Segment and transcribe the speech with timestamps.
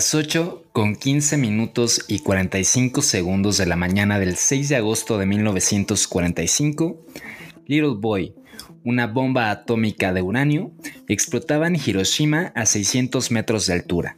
[0.00, 5.18] Las 8 con 15 minutos y 45 segundos de la mañana del 6 de agosto
[5.18, 7.04] de 1945,
[7.66, 8.34] Little Boy,
[8.82, 10.72] una bomba atómica de uranio,
[11.06, 14.16] explotaba en Hiroshima a 600 metros de altura.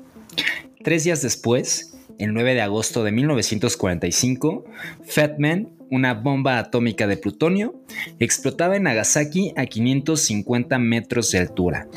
[0.84, 4.64] Tres días después, el 9 de agosto de 1945,
[5.05, 7.74] Fat Man, una bomba atómica de plutonio,
[8.20, 11.88] explotaba en Nagasaki a 550 metros de altura.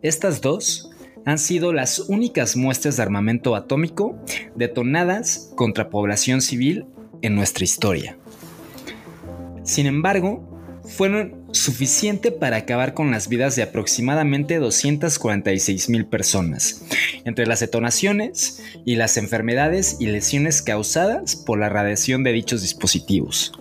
[0.00, 0.88] Estas dos
[1.24, 4.16] han sido las únicas muestras de armamento atómico
[4.54, 6.86] detonadas contra población civil
[7.22, 8.16] en nuestra historia.
[9.62, 10.48] Sin embargo,
[10.88, 16.84] fueron suficiente para acabar con las vidas de aproximadamente 246 mil personas,
[17.24, 23.52] entre las detonaciones y las enfermedades y lesiones causadas por la radiación de dichos dispositivos.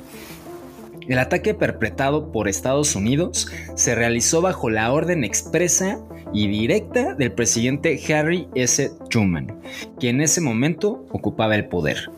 [1.08, 6.00] El ataque perpetrado por Estados Unidos se realizó bajo la orden expresa
[6.34, 8.92] y directa del presidente Harry S.
[9.10, 9.60] Truman,
[10.00, 12.10] que en ese momento ocupaba el poder.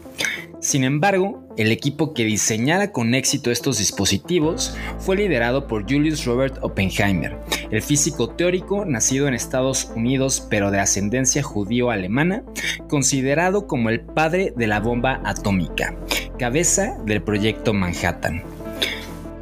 [0.59, 6.57] Sin embargo, el equipo que diseñara con éxito estos dispositivos fue liderado por Julius Robert
[6.61, 7.37] Oppenheimer,
[7.71, 12.43] el físico teórico nacido en Estados Unidos pero de ascendencia judío-alemana,
[12.89, 15.95] considerado como el padre de la bomba atómica,
[16.37, 18.58] cabeza del proyecto Manhattan.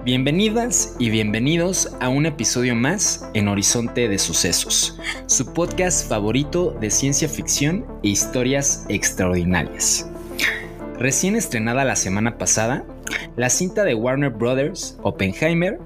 [0.08, 6.90] Bienvenidas y bienvenidos a un episodio más en Horizonte de Sucesos, su podcast favorito de
[6.92, 10.10] ciencia ficción e historias extraordinarias.
[10.98, 12.86] Recién estrenada la semana pasada,
[13.36, 15.78] la cinta de Warner Brothers, Oppenheimer,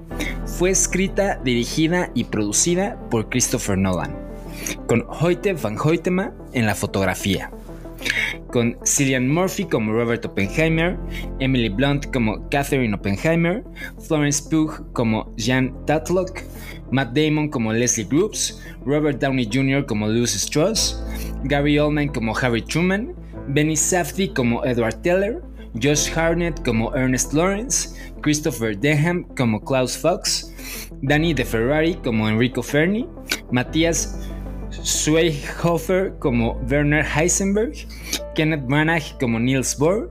[0.46, 4.16] fue escrita, dirigida y producida por Christopher Nolan,
[4.86, 7.50] con Hoyte van Hoytema en la fotografía,
[8.52, 10.96] con Cillian Murphy como Robert Oppenheimer,
[11.40, 13.64] Emily Blunt como Catherine Oppenheimer,
[14.06, 16.42] Florence Pugh como Jan Tatlock,
[16.92, 19.84] Matt Damon como Leslie Groups, Robert Downey Jr.
[19.86, 21.02] como Lucy Strauss,
[21.44, 23.14] Gary Oldman como Harry Truman,
[23.48, 25.42] Benny Safdie como Edward Teller,
[25.82, 30.52] Josh Harnett como Ernest Lawrence, Christopher Deham como Klaus Fox,
[31.00, 33.08] Danny DeFerrari como Enrico Ferni,
[33.50, 34.30] Matthias
[34.82, 37.74] Schweighöfer como Werner Heisenberg,
[38.34, 40.10] Kenneth Branagh como Niels Bohr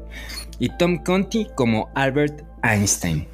[0.60, 3.26] y Tom Conti como Albert Einstein.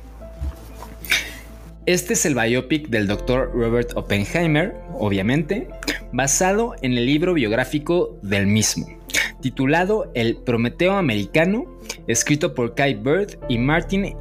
[1.85, 3.51] Este es el biopic del Dr.
[3.53, 5.69] Robert Oppenheimer, obviamente,
[6.11, 8.87] basado en el libro biográfico del mismo,
[9.41, 11.65] titulado El Prometeo Americano,
[12.07, 14.15] escrito por Kai Bird y Martin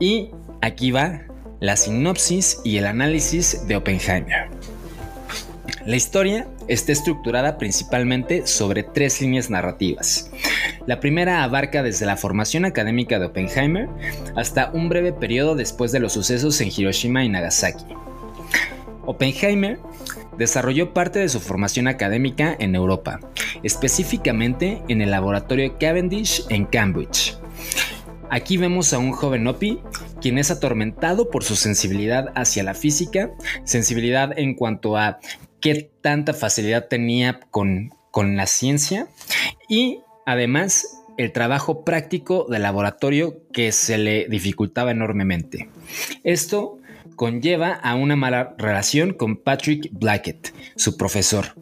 [0.00, 1.20] y aquí va
[1.60, 4.48] la sinopsis y el análisis de Oppenheimer.
[5.86, 10.30] La historia está estructurada principalmente sobre tres líneas narrativas.
[10.86, 13.88] La primera abarca desde la formación académica de Oppenheimer
[14.34, 17.84] hasta un breve periodo después de los sucesos en Hiroshima y Nagasaki.
[19.04, 19.78] Oppenheimer
[20.38, 23.20] desarrolló parte de su formación académica en Europa,
[23.62, 27.36] específicamente en el laboratorio Cavendish en Cambridge.
[28.30, 29.78] Aquí vemos a un joven Opie
[30.20, 33.30] quien es atormentado por su sensibilidad hacia la física,
[33.64, 35.18] sensibilidad en cuanto a
[35.64, 39.08] qué tanta facilidad tenía con, con la ciencia
[39.66, 45.70] y además el trabajo práctico de laboratorio que se le dificultaba enormemente.
[46.22, 46.80] Esto
[47.16, 51.54] conlleva a una mala relación con Patrick Blackett, su profesor,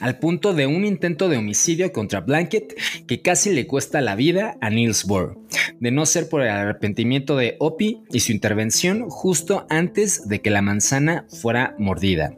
[0.00, 2.74] al punto de un intento de homicidio contra Blackett
[3.06, 5.38] que casi le cuesta la vida a Niels Bohr,
[5.78, 10.50] de no ser por el arrepentimiento de Opie y su intervención justo antes de que
[10.50, 12.34] la manzana fuera mordida.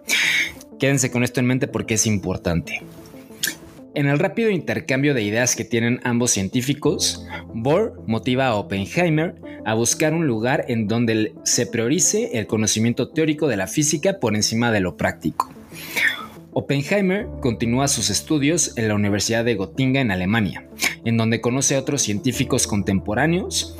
[0.79, 2.83] Quédense con esto en mente porque es importante.
[3.95, 7.25] En el rápido intercambio de ideas que tienen ambos científicos,
[7.55, 13.49] Bohr motiva a Oppenheimer a buscar un lugar en donde se priorice el conocimiento teórico
[13.49, 15.51] de la física por encima de lo práctico.
[16.53, 20.69] Oppenheimer continúa sus estudios en la Universidad de Gotinga en Alemania,
[21.05, 23.77] en donde conoce a otros científicos contemporáneos,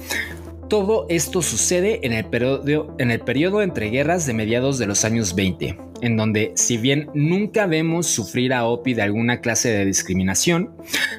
[0.69, 6.17] todo esto sucede en el, periodo, entre guerras de mediados de los años 20, en
[6.17, 10.75] donde si bien nunca vemos sufrir a Opie de alguna clase de discriminación,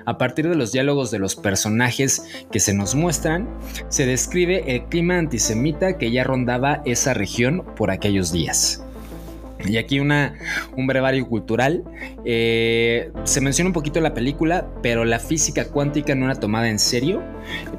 [0.06, 3.48] a partir de los diálogos de los personajes que se nos muestran,
[3.90, 8.84] se describe el clima antisemita que ya rondaba esa región por aquellos días.
[9.66, 10.36] Y aquí una,
[10.76, 11.84] un brevario cultural.
[12.26, 16.80] Eh, se menciona un poquito la película, pero la física cuántica no era tomada en
[16.80, 17.24] serio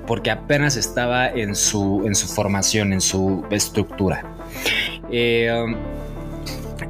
[0.06, 4.24] porque apenas estaba en su, en su formación, en su estructura.
[5.10, 5.50] Eh,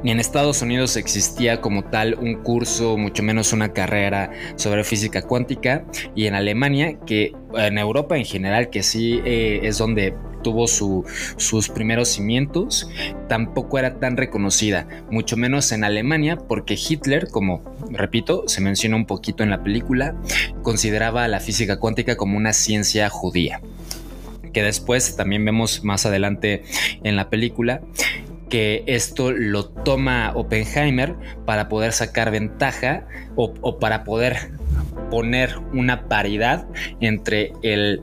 [0.03, 5.83] en Estados Unidos existía como tal un curso, mucho menos una carrera sobre física cuántica,
[6.15, 11.69] y en Alemania, que en Europa en general, que sí eh, es donde tuvo sus
[11.69, 12.89] primeros cimientos,
[13.27, 19.05] tampoco era tan reconocida, mucho menos en Alemania, porque Hitler, como repito, se menciona un
[19.05, 20.15] poquito en la película,
[20.63, 23.61] consideraba la física cuántica como una ciencia judía
[24.53, 26.63] que después también vemos más adelante
[27.03, 27.81] en la película
[28.49, 31.15] que esto lo toma Oppenheimer
[31.45, 34.51] para poder sacar ventaja o, para poder
[35.09, 36.67] poner una paridad
[36.99, 38.01] entre el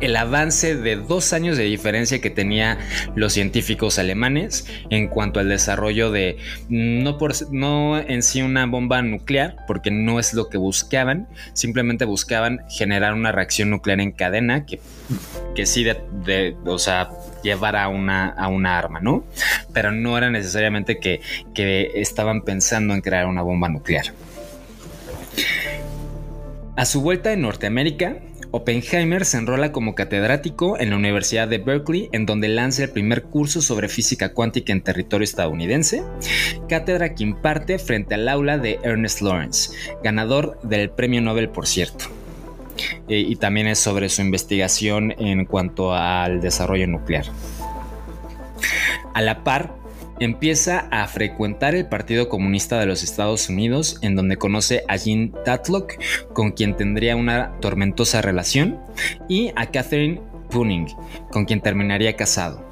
[0.00, 2.78] el avance de dos años de diferencia que tenía
[3.14, 6.36] los científicos alemanes en cuanto al desarrollo de
[6.68, 12.04] no, por, no en sí una bomba nuclear, porque no es lo que buscaban, simplemente
[12.04, 14.80] buscaban generar una reacción nuclear en cadena que,
[15.54, 17.10] que sí, de, o sea,
[17.42, 19.24] llevara a una, a una arma, ¿no?
[19.72, 21.20] Pero no era necesariamente que,
[21.54, 24.06] que estaban pensando en crear una bomba nuclear.
[26.76, 28.18] A su vuelta en Norteamérica,
[28.50, 33.24] Oppenheimer se enrola como catedrático en la Universidad de Berkeley, en donde lanza el primer
[33.24, 36.02] curso sobre física cuántica en territorio estadounidense,
[36.68, 39.72] cátedra que imparte frente al aula de Ernest Lawrence,
[40.02, 42.06] ganador del Premio Nobel por cierto.
[43.08, 47.26] Eh, y también es sobre su investigación en cuanto al desarrollo nuclear.
[49.14, 49.72] A la par,
[50.20, 55.32] empieza a frecuentar el Partido Comunista de los Estados Unidos, en donde conoce a Jean
[55.44, 55.94] Tatlock,
[56.32, 58.78] con quien tendría una tormentosa relación,
[59.28, 60.20] y a Catherine
[60.50, 60.86] Puning,
[61.30, 62.64] con quien terminaría casado.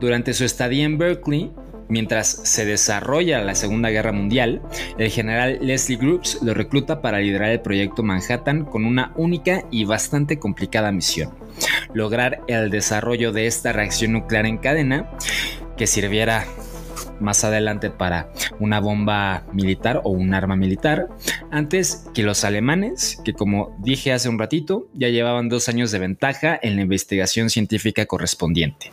[0.00, 1.50] Durante su estadía en Berkeley,
[1.88, 4.60] Mientras se desarrolla la Segunda Guerra Mundial,
[4.98, 9.84] el general Leslie Groups lo recluta para liderar el proyecto Manhattan con una única y
[9.84, 11.30] bastante complicada misión,
[11.94, 15.10] lograr el desarrollo de esta reacción nuclear en cadena
[15.76, 16.46] que sirviera
[17.20, 21.08] más adelante para una bomba militar o un arma militar,
[21.50, 25.98] antes que los alemanes, que como dije hace un ratito, ya llevaban dos años de
[25.98, 28.90] ventaja en la investigación científica correspondiente.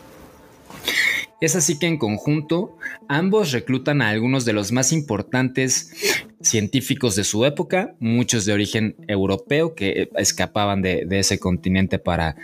[1.42, 2.78] Es así que en conjunto
[3.10, 5.92] ambos reclutan a algunos de los más importantes
[6.40, 12.38] científicos de su época, muchos de origen europeo que escapaban de, ese continente para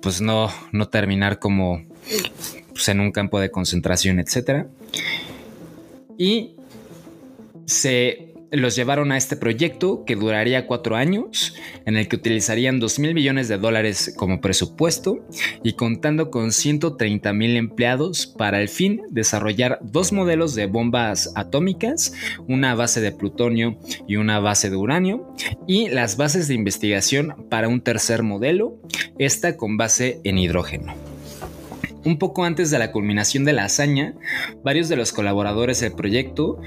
[0.00, 1.82] pues no, no terminar como
[2.78, 4.66] pues, en un campo de concentración, etc.
[6.16, 6.54] Y
[7.66, 13.00] se los llevaron a este proyecto que duraría cuatro años, en el que utilizarían 2
[13.00, 15.26] mil millones de dólares como presupuesto
[15.64, 22.12] y contando con 130 mil empleados para el fin desarrollar dos modelos de bombas atómicas,
[22.46, 23.76] una base de plutonio
[24.06, 25.34] y una base de uranio,
[25.66, 28.78] y las bases de investigación para un tercer modelo,
[29.18, 31.17] esta con base en hidrógeno.
[32.04, 34.14] Un poco antes de la culminación de la hazaña,
[34.62, 36.60] varios de los colaboradores del proyecto,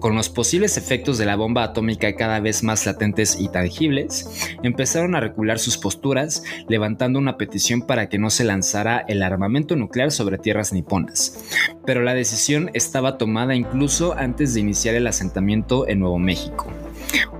[0.00, 5.14] con los posibles efectos de la bomba atómica cada vez más latentes y tangibles, empezaron
[5.14, 10.10] a recular sus posturas, levantando una petición para que no se lanzara el armamento nuclear
[10.10, 11.44] sobre tierras niponas.
[11.84, 16.66] Pero la decisión estaba tomada incluso antes de iniciar el asentamiento en Nuevo México.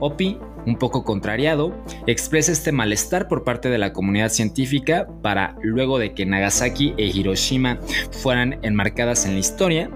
[0.01, 1.73] Opi un poco contrariado,
[2.07, 7.07] expresa este malestar por parte de la comunidad científica para, luego de que Nagasaki e
[7.07, 7.79] Hiroshima
[8.11, 9.91] fueran enmarcadas en la historia,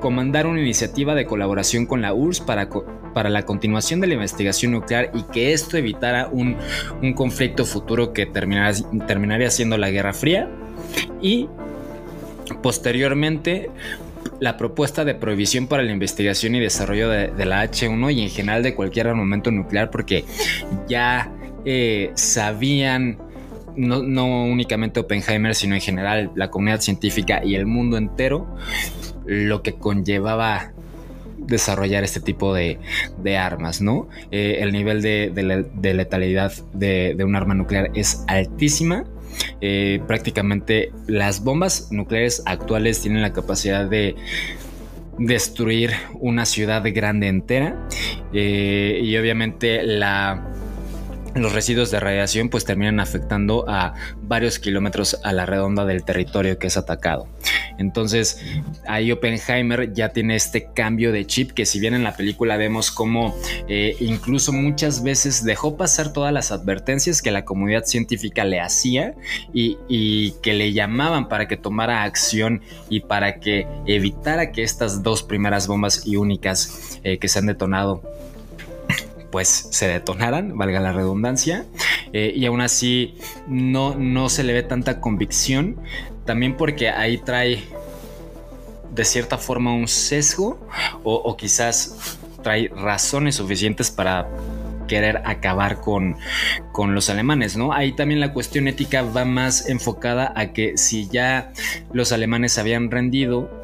[0.00, 2.68] comandar una iniciativa de colaboración con la URSS para,
[3.12, 6.56] para la continuación de la investigación nuclear y que esto evitara un,
[7.14, 10.48] conflicto futuro que terminaría siendo la Guerra Fría.
[11.20, 11.48] Y
[12.62, 13.70] posteriormente
[14.42, 18.64] la propuesta de prohibición para la investigación y desarrollo de, la H1 y en general
[18.64, 20.24] de cualquier armamento nuclear porque
[20.88, 21.32] ya
[21.64, 23.18] eh, sabían,
[23.76, 28.52] no, no, únicamente Oppenheimer, sino en general la comunidad científica y el mundo entero,
[29.26, 30.72] lo que conllevaba
[31.38, 32.80] desarrollar este tipo de,
[33.38, 34.08] armas, ¿no?
[34.32, 35.30] Eh, el nivel de,
[35.94, 39.04] letalidad de, de un arma nuclear es altísima
[39.60, 44.14] eh, prácticamente las bombas nucleares actuales tienen la capacidad de
[45.18, 47.86] destruir una ciudad grande entera
[48.32, 50.51] eh, y obviamente la
[51.34, 56.58] los residuos de radiación pues terminan afectando a varios kilómetros a la redonda del territorio
[56.58, 57.26] que es atacado.
[57.78, 58.40] Entonces
[58.86, 62.90] ahí Oppenheimer ya tiene este cambio de chip que si bien en la película vemos
[62.90, 63.34] como
[63.68, 69.14] eh, incluso muchas veces dejó pasar todas las advertencias que la comunidad científica le hacía
[69.52, 75.22] y, que le llamaban para que tomara acción y para que evitara que estas dos
[75.22, 78.02] primeras bombas y únicas eh, que se han detonado
[79.32, 81.64] pues se detonaran, valga la redundancia,
[82.12, 83.16] eh, y aún así
[83.48, 85.76] no, no se le ve tanta convicción,
[86.26, 87.64] también porque ahí trae
[88.94, 90.60] de cierta forma un sesgo
[91.02, 94.28] o, quizás trae razones suficientes para
[94.86, 96.16] querer acabar con,
[96.72, 97.72] con, los alemanes, ¿no?
[97.72, 101.52] Ahí también la cuestión ética va más enfocada a que si ya
[101.92, 103.61] los alemanes habían rendido,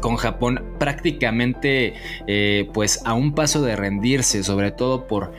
[0.00, 1.94] con Japón prácticamente
[2.26, 5.32] eh, pues a un paso de rendirse, sobre todo por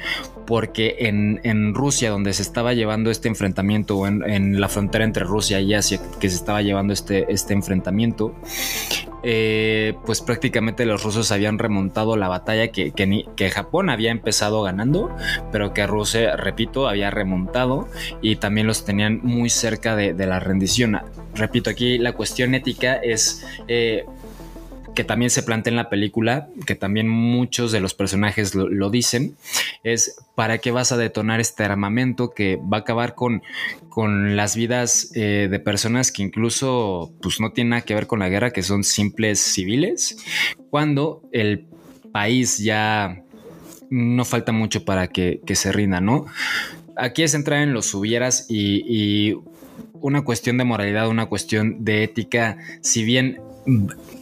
[0.47, 5.59] porque en, Rusia, donde se estaba llevando este enfrentamiento, o en, la frontera entre Rusia
[5.59, 8.33] y Asia, que se estaba llevando este, este enfrentamiento,
[9.23, 15.13] eh, pues prácticamente los rusos habían remontado la batalla que, que, Japón había empezado ganando,
[15.51, 17.89] pero que Rusia, repito, había remontado
[18.21, 20.97] y también los tenían muy cerca de, la rendición.
[21.35, 23.45] Repito, aquí la cuestión ética es...
[23.67, 24.05] Eh,
[24.97, 29.35] que también se plantea en la película, que también muchos de los personajes lo, dicen,
[29.83, 33.43] es para qué vas a detonar este armamento que va a acabar con,
[33.89, 38.17] con las vidas eh, de personas que incluso pues, no tienen nada que ver con
[38.17, 40.17] la guerra, que son simples civiles,
[40.71, 41.67] cuando el
[42.11, 43.21] país ya
[43.91, 46.25] no falta mucho para que, se rinda, ¿no?
[46.95, 49.37] Aquí es entrar en los hubieras y, y
[50.01, 53.41] una cuestión de moralidad, una cuestión de ética, si bien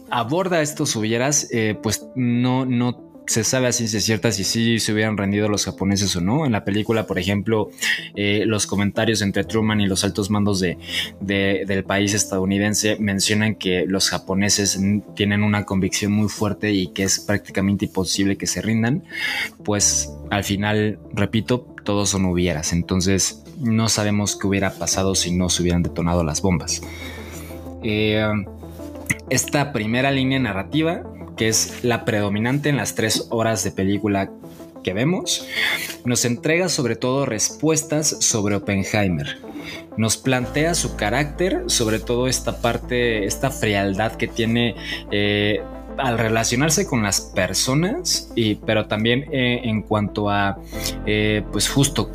[0.10, 4.94] aborda estos hubieras, eh, pues no, no se sabe a ciencia cierta si sí se
[4.94, 6.46] hubieran rendido los japoneses o no.
[6.46, 7.70] En la película, por ejemplo,
[8.16, 10.78] eh, los comentarios entre Truman y los altos mandos de,
[11.20, 14.80] del país estadounidense mencionan que los japoneses
[15.16, 19.04] tienen una convicción muy fuerte y que es prácticamente imposible que se rindan.
[19.64, 22.74] Pues al final, repito, todos son hubieras.
[22.74, 26.82] Entonces no sabemos qué hubiera pasado si no se hubieran detonado las bombas.
[27.88, 28.28] Eh,
[29.30, 31.04] esta primera línea narrativa,
[31.38, 34.32] que es la predominante en las tres horas de película
[34.84, 35.46] que vemos,
[36.06, 39.40] nos entrega sobre todo respuestas sobre Oppenheimer.
[39.98, 44.76] Nos plantea su carácter, sobre todo esta parte, esta frialdad que tiene
[45.12, 45.62] eh,
[45.98, 50.58] al relacionarse con las personas, y, pero también eh, en cuanto a,
[51.06, 52.12] eh, pues justo,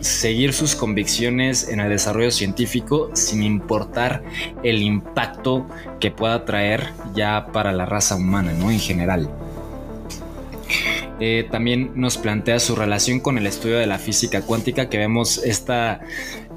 [0.00, 4.22] seguir sus convicciones en el desarrollo científico sin importar
[4.62, 5.66] el impacto
[6.00, 8.70] que pueda traer ya para la raza humana, ¿no?
[8.70, 9.28] En general.
[11.20, 15.38] Eh, también nos plantea su relación con el estudio de la física cuántica, que vemos
[15.38, 16.00] esta,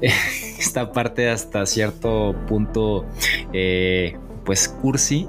[0.00, 3.06] esta parte hasta cierto punto
[4.44, 5.28] pues cursi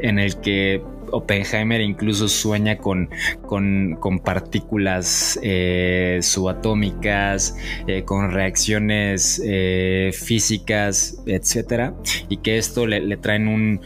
[0.00, 0.82] en el que
[1.12, 3.08] Oppenheimer incluso sueña con,
[3.46, 11.94] con, partículas eh, subatómicas, eh, con reacciones eh, físicas, etcétera,
[12.28, 13.80] y que esto le, le traen un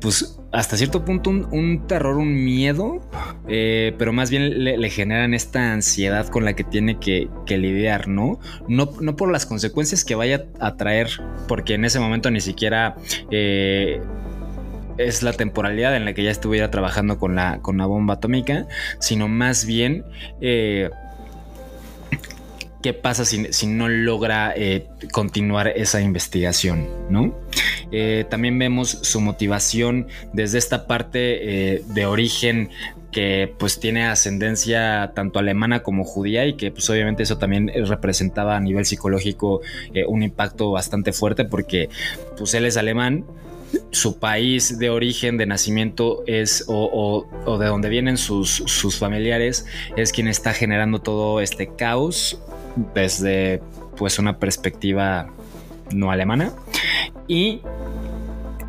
[0.00, 3.00] pues hasta cierto punto un, terror, un miedo,
[3.48, 8.40] eh, pero más bien le, generan esta ansiedad con la que tiene que, lidiar, ¿no?
[8.68, 8.90] ¿no?
[9.00, 11.08] No por las consecuencias que vaya a traer,
[11.46, 12.96] porque en ese momento ni siquiera...
[13.30, 14.00] Eh,
[14.98, 18.66] es la temporalidad en la que ya estuviera trabajando con la, con la bomba atómica,
[18.98, 20.04] sino más bien
[20.42, 20.90] eh,
[22.82, 27.34] qué pasa si, no logra eh, continuar esa investigación, ¿no?
[27.92, 32.70] Eh, también vemos su motivación desde esta parte eh, de origen
[33.10, 38.56] que pues tiene ascendencia tanto alemana como judía y que pues obviamente eso también representaba
[38.56, 39.62] a nivel psicológico
[40.06, 41.88] un impacto bastante fuerte porque
[42.38, 43.24] pues él es alemán
[43.90, 47.26] su país de origen, de nacimiento es, o,
[47.58, 52.40] de donde vienen sus, familiares, es quien está generando todo este caos
[52.94, 53.62] desde
[53.96, 55.28] pues una perspectiva
[55.92, 56.52] no alemana
[57.26, 57.60] y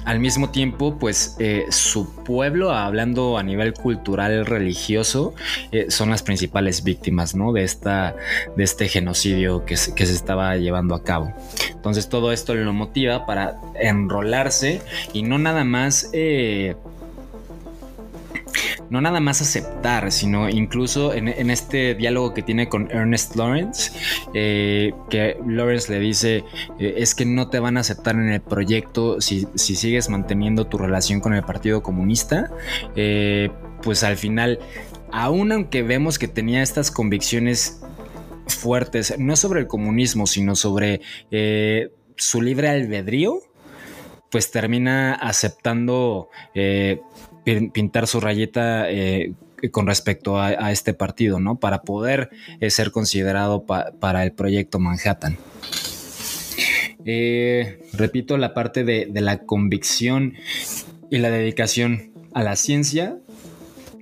[0.06, 5.36] al mismo tiempo, pues eh, su pueblo, hablando a nivel cultural religioso,
[5.72, 7.54] eh, son las principales víctimas, ¿no?
[7.54, 8.16] De esta,
[8.56, 11.32] de este genocidio que se, que se estaba llevando a cabo.
[11.70, 14.82] Entonces todo esto lo motiva para enrolarse
[15.14, 16.76] y no nada más eh,
[18.92, 23.92] no nada más aceptar, sino incluso en, este diálogo que tiene con Ernest Lawrence,
[24.34, 26.44] eh, que Lawrence le dice,
[26.78, 30.78] eh, es que no te van a aceptar en el proyecto si, sigues manteniendo tu
[30.78, 32.52] relación con el Partido Comunista,
[33.82, 34.60] pues al final,
[35.12, 37.82] aun aunque vemos que tenía estas convicciones
[38.46, 41.02] fuertes, no sobre el comunismo, sino sobre
[42.18, 43.42] su libre albedrío,
[44.32, 47.02] pues termina aceptando eh,
[47.44, 49.34] pintar su rayeta eh,
[49.72, 51.60] con respecto a, este partido, ¿no?
[51.60, 52.30] Para poder
[52.60, 55.38] eh, ser considerado para el proyecto Manhattan.
[57.94, 60.34] repito, la parte de la convicción
[61.10, 63.18] y la dedicación a la ciencia,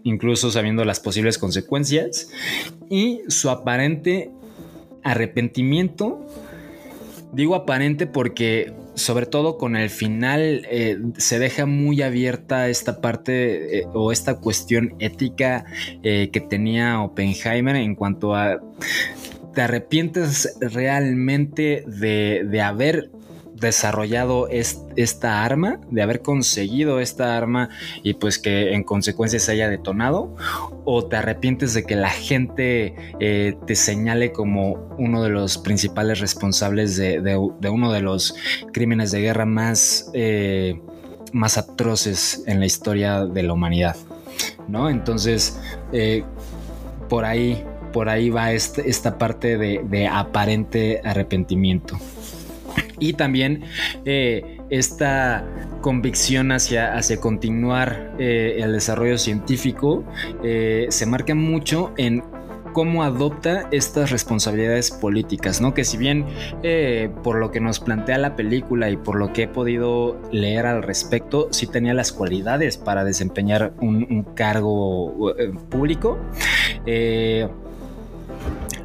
[0.03, 2.29] incluso sabiendo las posibles consecuencias,
[2.89, 4.31] y su aparente
[5.03, 6.25] arrepentimiento
[7.31, 13.79] Digo aparente porque sobre todo con el final eh, se deja muy abierta esta parte
[13.79, 15.65] eh, o esta cuestión ética
[16.03, 18.59] eh, que tenía Oppenheimer en cuanto a
[19.53, 23.09] te arrepientes realmente de, de haber
[23.59, 27.69] desarrollado esta arma, de haber conseguido esta arma
[28.03, 30.35] y pues que en consecuencia se haya detonado?
[30.85, 36.19] ¿O te arrepientes de que la gente eh, te señale como uno de los principales
[36.19, 38.35] responsables de, uno de los
[38.73, 40.81] crímenes de guerra más, eh,
[41.33, 43.95] más atroces en la historia de la humanidad?
[44.67, 44.89] ¿No?
[44.89, 45.59] Entonces,
[45.91, 46.23] eh,
[47.09, 51.99] por ahí, por ahí va este, esta parte de aparente arrepentimiento
[52.99, 53.63] y también
[54.05, 55.45] eh, esta
[55.81, 60.03] convicción hacia, hacia continuar eh, el desarrollo científico
[60.43, 62.23] eh, se marca mucho en
[62.73, 65.73] cómo adopta estas responsabilidades políticas, ¿no?
[65.73, 66.25] Que si bien
[67.23, 70.83] por lo que nos plantea la película y por lo que he podido leer al
[70.83, 75.33] respecto, sí tenía las cualidades para desempeñar un, un cargo
[75.69, 76.19] público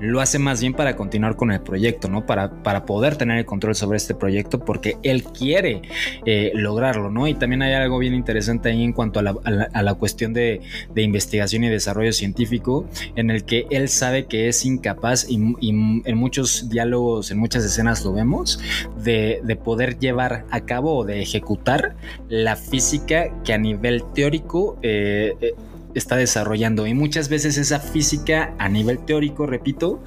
[0.04, 2.26] lo hace más bien para continuar con el proyecto, ¿no?
[2.26, 5.82] Para, para poder tener el control sobre este proyecto porque él quiere
[6.26, 7.26] eh, lograrlo, ¿no?
[7.26, 10.60] Y también hay algo bien interesante ahí en cuanto a la, cuestión de,
[10.96, 15.36] investigación y desarrollo científico, en el que él sabe que es incapaz y,
[15.68, 18.60] en muchos diálogos, en muchas escenas lo vemos,
[19.02, 21.96] de, poder llevar a cabo o de ejecutar
[22.28, 25.54] la física que a nivel teórico eh, eh,
[25.94, 26.86] está desarrollando.
[26.86, 30.02] Y muchas veces esa física a nivel teórico, repito,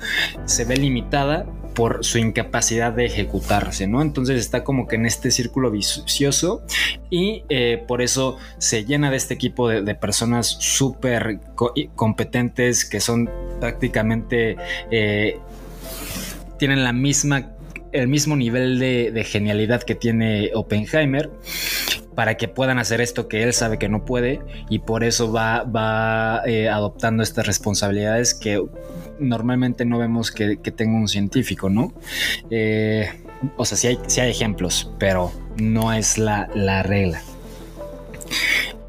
[0.45, 1.45] se ve limitada
[1.78, 4.02] por su incapacidad de ejecutarse, ¿no?
[4.02, 6.63] Entonces está como que en este círculo vicioso
[7.12, 11.39] y eh, por eso se llena de este equipo de, personas súper
[11.95, 14.58] competentes que son prácticamente...
[14.89, 15.38] Eh,
[16.58, 17.52] tienen la misma
[17.91, 21.30] el mismo nivel de, de, genialidad que tiene Oppenheimer
[22.17, 25.62] para que puedan hacer esto que él sabe que no puede y por eso va,
[25.62, 28.60] va eh, adoptando estas responsabilidades que
[29.19, 31.93] normalmente no vemos que, tenga un científico, ¿no?
[32.49, 33.08] Eh,
[33.56, 36.47] o sea, sí hay, hay ejemplos, pero no es la,
[36.82, 37.21] regla.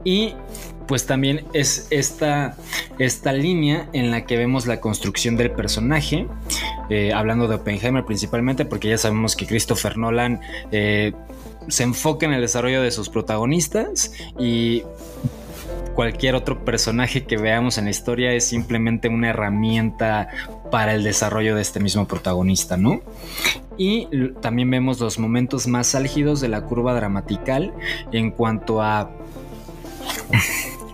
[0.04, 0.32] Y
[0.86, 2.56] pues también es esta,
[2.98, 6.26] esta línea en la que vemos la construcción del personaje,
[6.88, 10.40] eh, hablando de Oppenheimer principalmente, porque ya sabemos que Christopher Nolan
[11.68, 14.83] se enfoca en el desarrollo de sus protagonistas y
[15.94, 20.28] cualquier otro personaje que veamos en la historia es simplemente una herramienta
[20.70, 23.00] para el desarrollo de este mismo protagonista, ¿no?
[23.76, 24.07] Y
[24.40, 27.72] también vemos los momentos más álgidos de la curva dramatical
[28.12, 29.11] en cuanto a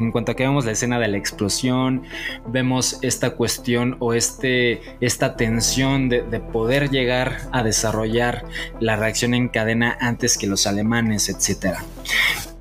[0.01, 2.03] en cuanto a que vemos la escena de la explosión,
[2.47, 8.45] vemos esta cuestión o este, esta tensión de, poder llegar a desarrollar
[8.81, 11.79] la reacción en cadena antes que los alemanes, etc.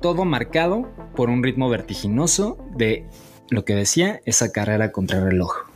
[0.00, 3.06] Todo marcado por un ritmo vertiginoso de
[3.50, 5.66] lo que decía esa carrera contra el reloj.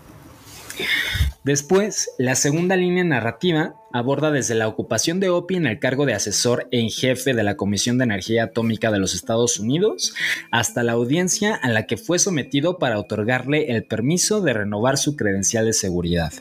[1.45, 6.15] Después, la segunda línea narrativa aborda desde la ocupación de Opie en el cargo de
[6.15, 10.15] asesor en jefe de la Comisión de Energía Atómica de los Estados Unidos
[10.51, 15.17] hasta la audiencia a la que fue sometido para otorgarle el permiso de renovar su
[15.17, 16.33] credencial de seguridad.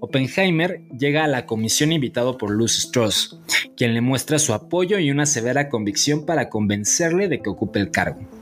[0.00, 3.40] Oppenheimer llega a la comisión invitado por Luz Strauss,
[3.76, 7.90] quien le muestra su apoyo y una severa convicción para convencerle de que ocupe el
[7.90, 8.37] cargo.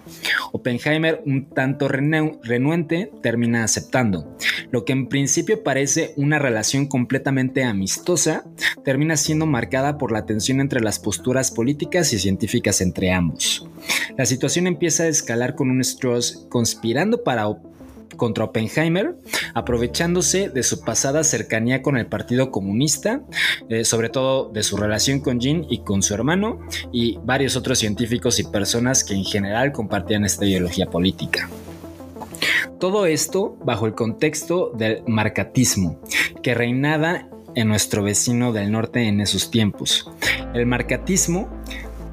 [0.53, 4.37] Oppenheimer, un tanto renuente, termina aceptando.
[4.71, 8.45] Lo que en principio parece una relación completamente amistosa,
[8.85, 13.69] termina siendo marcada por la tensión entre las posturas políticas y científicas entre ambos.
[14.17, 17.49] La situación empieza a escalar con un Strauss conspirando para
[18.16, 19.16] contra Oppenheimer,
[19.55, 23.23] aprovechándose de su pasada cercanía con el Partido Comunista,
[23.69, 26.61] eh, sobre todo de su relación con Jean y con su hermano,
[26.92, 31.49] y varios otros científicos y personas que en general compartían esta ideología política.
[32.79, 36.01] Todo esto bajo el contexto del marcatismo,
[36.42, 40.11] que reinaba en nuestro vecino del norte en esos tiempos.
[40.53, 41.49] El marcatismo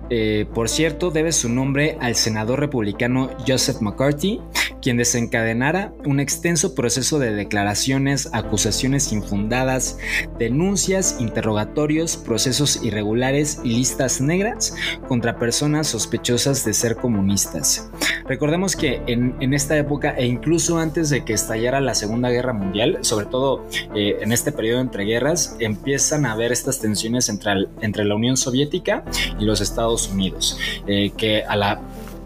[0.09, 4.39] eh, por cierto, debe su nombre al senador republicano Joseph McCarthy,
[4.83, 9.97] quien desencadenara un extenso proceso de declaraciones, acusaciones infundadas,
[10.37, 14.75] denuncias, interrogatorios, procesos irregulares y listas negras
[15.07, 17.89] contra personas sospechosas de ser comunistas.
[18.27, 22.99] Recordemos que en, esta época e incluso antes de que estallara la Segunda Guerra Mundial,
[23.01, 23.65] sobre todo
[23.95, 28.35] eh, en este periodo entre guerras, empiezan a haber estas tensiones entre, entre la Unión
[28.35, 29.05] Soviética
[29.39, 31.81] y los Estados Unidos, eh, que a la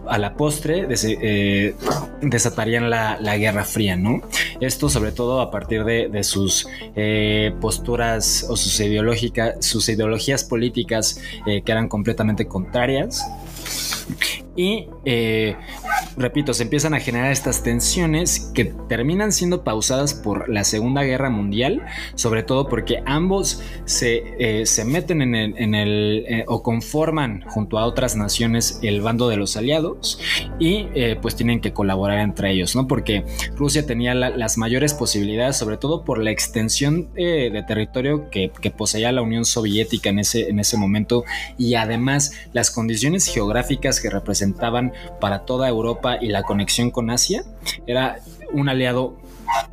[0.08, 1.74] a la postre eh,
[2.20, 4.22] desatarían la, Guerra Fría, ¿no?
[4.60, 6.66] Esto sobre todo a partir de, sus
[6.96, 8.80] eh, posturas o sus,
[9.60, 13.24] sus ideologías políticas eh, que eran completamente contrarias.
[14.56, 14.88] Y
[16.18, 21.30] repito, se empiezan a generar estas tensiones que terminan siendo pausadas por la Segunda Guerra
[21.30, 21.82] Mundial,
[22.14, 28.16] sobre todo porque ambos se, eh, meten en el, eh, o conforman junto a otras
[28.16, 30.20] naciones el bando de los aliados
[30.58, 32.86] y eh, pues tienen que colaborar entre ellos, ¿no?
[32.88, 33.24] Porque
[33.56, 39.22] Rusia tenía las mayores posibilidades, sobre todo por la extensión de territorio que, poseía la
[39.22, 41.24] Unión Soviética en ese, en ese momento
[41.56, 47.44] y además las condiciones geográficas que representaban para toda Europa y la conexión con Asia,
[47.86, 48.20] era
[48.52, 49.16] un aliado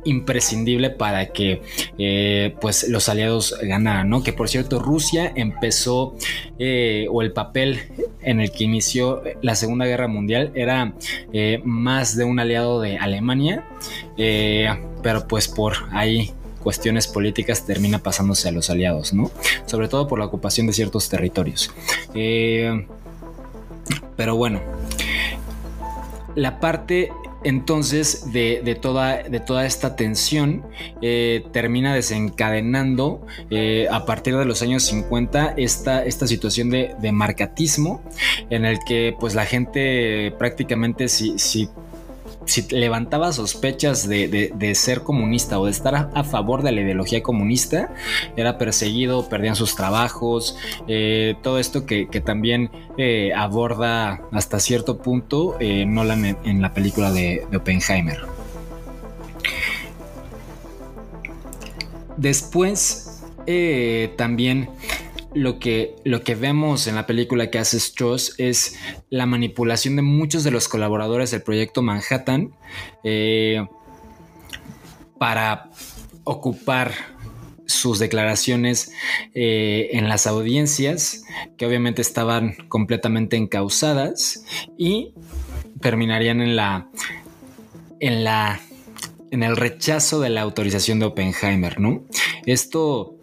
[0.04, 1.62] imprescindible para que
[1.98, 4.22] eh, pues los aliados ganaran, ¿no?
[4.22, 6.16] Que por cierto Rusia empezó
[6.58, 7.80] eh, o el papel
[8.22, 10.94] en el que inició la Segunda Guerra Mundial era
[11.32, 13.64] eh, más de un aliado de Alemania,
[15.02, 19.30] pero pues por ahí cuestiones políticas termina pasándose a los aliados, ¿no?
[19.66, 21.70] Sobre todo por la ocupación de ciertos territorios.
[24.16, 24.60] pero bueno,
[26.36, 27.10] la parte
[27.42, 30.64] entonces de, toda, de toda, esta tensión
[31.00, 38.02] eh, termina desencadenando eh, a partir de los años 50 esta, esta situación de, marcatismo
[38.50, 41.68] en el que pues la gente prácticamente si
[42.46, 47.92] si levantaba sospechas de, ser comunista o de estar a, favor de la ideología comunista,
[48.36, 50.56] era perseguido, perdían sus trabajos,
[50.88, 57.12] eh, todo esto que, también eh, aborda hasta cierto punto eh, Nolan en, la película
[57.12, 58.20] de, de Oppenheimer.
[62.16, 63.22] Después,
[64.16, 64.70] también
[65.34, 68.78] lo que, lo que vemos en la película que hace Strauss es
[69.10, 72.54] la manipulación de muchos de los colaboradores del proyecto Manhattan
[73.04, 73.66] eh,
[75.18, 75.70] para
[76.24, 76.92] ocupar
[77.66, 78.92] sus declaraciones
[79.34, 81.24] eh, en las audiencias,
[81.56, 84.44] que obviamente estaban completamente encausadas
[84.78, 85.12] y
[85.80, 86.88] terminarían en la
[88.00, 88.60] en la
[89.30, 92.04] en el rechazo de la autorización de Oppenheimer, ¿no?
[92.46, 93.15] Esto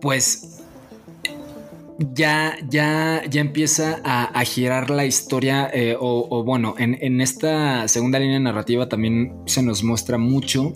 [0.00, 0.56] pues
[1.98, 8.38] ya, ya, ya empieza a, girar la historia, eh, o, bueno, en, esta segunda línea
[8.38, 10.74] narrativa también se nos muestra mucho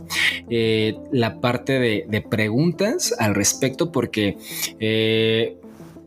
[0.48, 4.38] eh, la parte de, preguntas al respecto, porque
[4.78, 5.59] eh,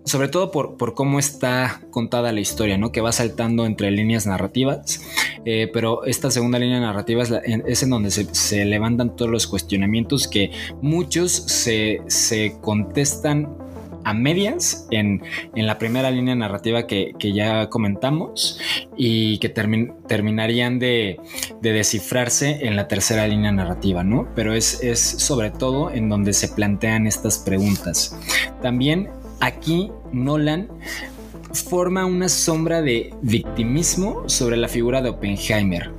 [0.06, 2.92] sobre todo por, cómo está contada la historia, ¿no?
[2.92, 5.02] Que va saltando entre líneas narrativas,
[5.74, 11.32] pero esta segunda línea narrativa es, en donde se, levantan todos los cuestionamientos que muchos
[11.32, 13.50] se, se contestan
[14.04, 15.22] a medias en,
[15.56, 18.60] la primera línea narrativa que, ya comentamos
[18.98, 21.20] y que terminarían de,
[21.62, 24.28] descifrarse en la tercera línea narrativa, ¿no?
[24.36, 28.18] Pero es, es sobre todo en donde se plantean estas preguntas.
[28.62, 29.10] También
[29.44, 30.70] aquí Nolan
[31.70, 35.92] forma una sombra de victimismo sobre la figura de Oppenheimer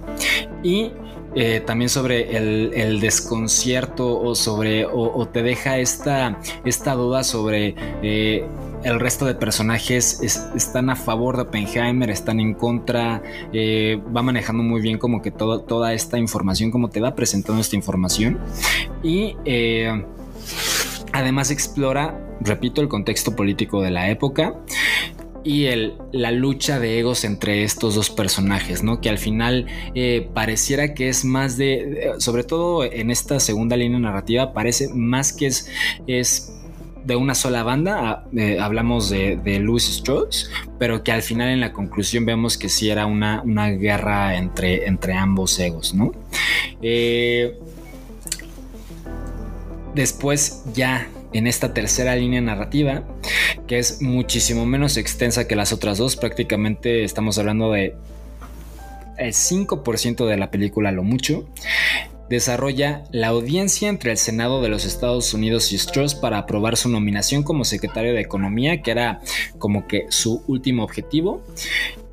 [0.63, 0.91] y
[1.37, 8.47] eh, también sobre el, desconcierto o sobre o, te deja esta, esta duda sobre eh,
[8.83, 14.63] el resto de personajes están a favor de Oppenheimer, están en contra, eh, va manejando
[14.63, 18.39] muy bien como que toda esta información, como te va presentando esta información
[19.03, 19.37] y
[21.15, 24.55] además explora, repito, el contexto político de la época
[25.45, 25.69] y
[26.13, 29.01] la lucha de egos entre estos dos personajes, ¿no?
[29.01, 33.99] Que al final eh, pareciera que es más de, sobre todo en esta segunda línea
[33.99, 35.71] narrativa, parece más que es,
[36.07, 36.53] es
[37.05, 41.51] de una sola banda, ah, eh, hablamos de, de Louis Strauss, pero que al final
[41.51, 46.13] en la conclusión vemos que sí era una, una guerra entre, entre ambos egos, ¿no?
[46.81, 47.57] Eh,
[49.95, 53.05] después ya en esta tercera línea narrativa,
[53.67, 56.17] que es muchísimo menos extensa que las otras dos.
[56.17, 57.97] Prácticamente estamos hablando de
[59.19, 61.49] el 5% de la película, lo mucho,
[62.29, 66.89] desarrolla la audiencia entre el Senado de los Estados Unidos y Strauss para aprobar su
[66.89, 69.21] nominación como secretario de Economía, que era
[69.59, 71.43] como que su último objetivo.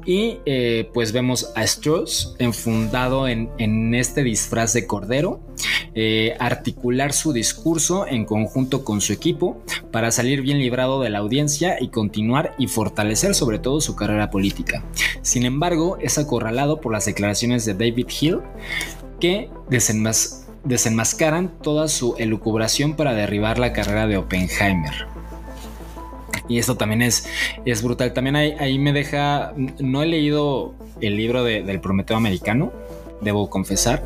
[0.03, 5.41] Y eh, pues vemos a Strauss enfundado en, este disfraz de cordero,
[5.93, 11.19] eh, articular su discurso en conjunto con su equipo para salir bien librado de la
[11.19, 14.83] audiencia y continuar y fortalecer sobre todo su carrera política.
[15.21, 18.39] Sin embargo, es acorralado por las declaraciones de David Hill,
[19.19, 19.49] que
[20.63, 25.07] desenmascaran toda su elucubración para derribar la carrera de Oppenheimer.
[26.47, 27.27] Y esto también es,
[27.65, 28.13] es brutal.
[28.13, 32.73] También ahí, me deja, no he leído el libro del Prometeo americano,
[33.21, 34.03] debo confesar,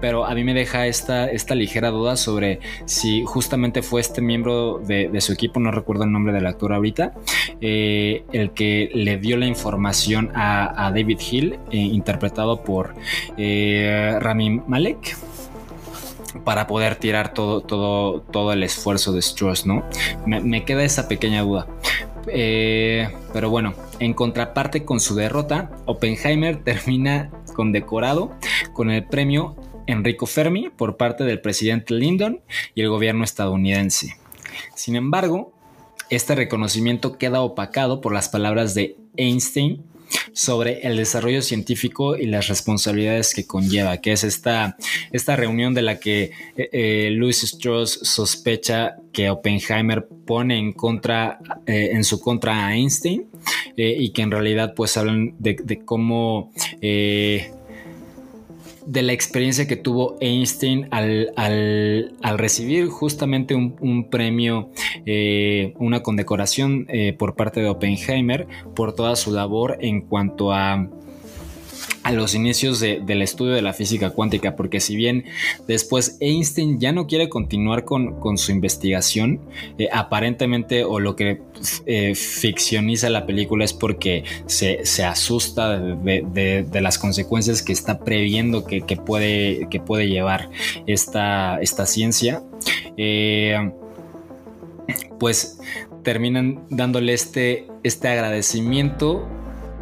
[0.00, 4.78] pero a mí me deja esta, esta ligera duda sobre si justamente fue este miembro
[4.78, 7.12] de, su equipo, no recuerdo el nombre del actor ahorita,
[7.60, 12.94] eh, el que le dio la información a, David Hill, eh, interpretado por
[13.36, 15.16] eh, Rami Malek
[16.44, 19.84] para poder tirar todo, todo, todo el esfuerzo de Strauss, ¿no?
[20.26, 21.66] Me, queda esa pequeña duda.
[22.24, 28.32] pero bueno, en contraparte con su derrota, Oppenheimer termina condecorado
[28.72, 29.54] con el premio
[29.86, 32.40] Enrico Fermi por parte del presidente Lyndon
[32.74, 34.16] y el gobierno estadounidense.
[34.74, 35.52] Sin embargo,
[36.08, 39.84] este reconocimiento queda opacado por las palabras de Einstein
[40.32, 44.76] sobre el desarrollo científico y las responsabilidades que conlleva, que es esta,
[45.12, 51.38] esta reunión de la que eh, eh, Louis Strauss sospecha que Oppenheimer pone en contra,
[51.66, 53.26] eh, en su contra a Einstein
[53.76, 56.52] y que en realidad pues hablan de, de cómo
[58.90, 64.70] de la experiencia que tuvo Einstein al, recibir justamente un, premio,
[65.06, 70.88] eh, una condecoración eh, por parte de Oppenheimer por toda su labor en cuanto a
[72.02, 75.24] a los inicios del estudio de la física cuántica, porque si bien
[75.66, 79.40] después Einstein ya no quiere continuar con, su investigación,
[79.78, 81.42] eh, aparentemente o lo que
[81.86, 88.80] eh, ficcioniza la película es porque se, asusta de, las consecuencias que está previendo que,
[88.96, 90.50] puede, que puede llevar
[90.86, 92.42] esta, esta ciencia.
[92.96, 93.72] Eh,
[95.18, 95.60] pues
[96.02, 99.28] terminan dándole este, este agradecimiento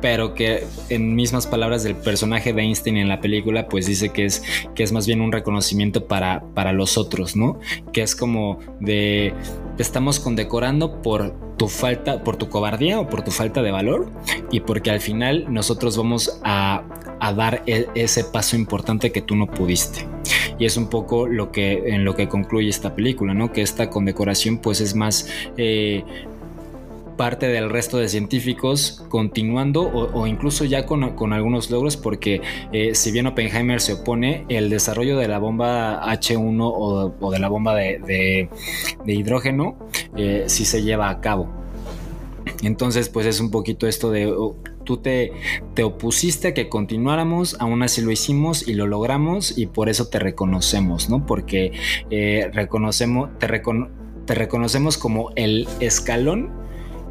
[0.00, 4.24] pero que en mismas palabras del personaje de Einstein en la película, pues dice que
[4.24, 4.42] es,
[4.74, 7.58] que es más bien un reconocimiento para, para los otros, ¿no?
[7.92, 9.32] Que es como de
[9.76, 14.10] te estamos condecorando por tu falta, por tu cobardía o por tu falta de valor
[14.50, 16.82] y porque al final nosotros vamos a,
[17.36, 20.06] dar e, ese paso importante que tú no pudiste.
[20.58, 23.52] Y es un poco lo que en lo que concluye esta película, ¿no?
[23.52, 26.04] Que esta condecoración pues es más eh,
[27.18, 32.40] parte del resto de científicos continuando o, incluso ya con, algunos logros porque
[32.72, 36.58] eh, si bien Oppenheimer se opone, el desarrollo de la bomba H1
[37.20, 38.48] o, de la bomba de,
[39.04, 39.76] hidrógeno
[40.16, 41.50] eh, sí se lleva a cabo.
[42.62, 44.28] Entonces pues es un poquito esto de...
[44.28, 45.32] Oh, tú te,
[45.74, 50.08] te, opusiste a que continuáramos, aún así lo hicimos y lo logramos y por eso
[50.08, 51.26] te reconocemos, ¿no?
[51.26, 51.72] Porque
[52.08, 53.48] eh, reconocemos, te,
[54.24, 56.67] te reconocemos como el escalón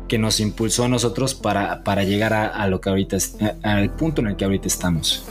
[0.07, 3.17] que nos impulsó a nosotros para, llegar a, lo que ahorita
[3.63, 5.25] al punto en el que ahorita estamos.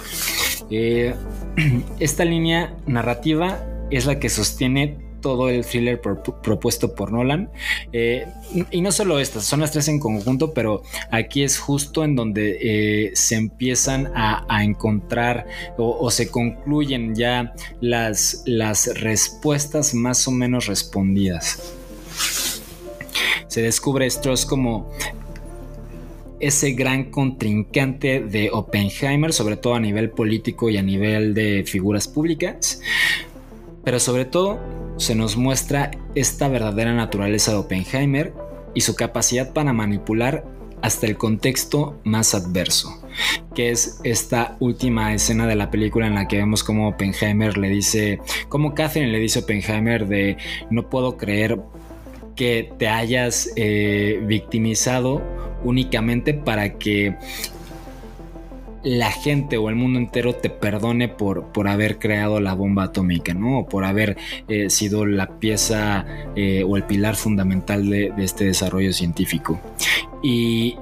[0.71, 1.15] Eh,
[2.01, 3.59] esta línea narrativa
[3.91, 7.51] es la que sostiene todo el thriller propuesto por Nolan.
[7.93, 8.27] Eh,
[8.71, 12.59] y no solo estas, son las tres en conjunto, pero aquí es justo en donde
[12.61, 20.67] eh, se empiezan a, encontrar o, se concluyen ya las, las respuestas más o menos
[20.67, 21.75] respondidas
[23.49, 24.91] se descubre Strauss como
[26.41, 32.09] ese gran contrincante de Oppenheimer, sobre todo a nivel político y a nivel de figuras
[32.09, 32.81] públicas.
[33.85, 34.59] Pero sobre todo
[34.97, 38.35] se nos muestra esta verdadera naturaleza de Oppenheimer
[38.75, 40.45] y su capacidad para manipular
[40.83, 43.03] hasta el contexto más adverso,
[43.55, 47.71] que es esta última escena de la película en la que vemos como Oppenheimer le
[47.71, 50.37] dice, como Catherine le dice a Oppenheimer de
[50.71, 51.59] no puedo creer
[52.37, 55.23] que te hayas eh, victimizado
[55.65, 57.17] únicamente para que
[58.87, 63.35] la gente o el mundo entero te perdone por, por haber creado la bomba atómica,
[63.35, 63.61] ¿no?
[63.61, 68.93] O por haber eh, sido la pieza eh, o el pilar fundamental de, este desarrollo
[68.93, 69.61] científico.
[70.23, 70.77] Y.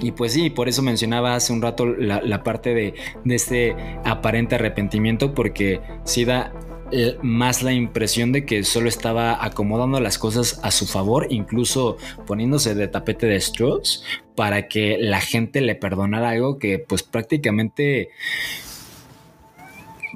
[0.00, 4.56] Y pues sí, por eso mencionaba hace un rato la, parte de, de, este aparente
[4.56, 6.52] arrepentimiento, porque sí da
[6.92, 11.96] eh, más la impresión de que solo estaba acomodando las cosas a su favor, incluso
[12.26, 18.10] poniéndose de tapete de Strauss para que la gente le perdonara algo que pues prácticamente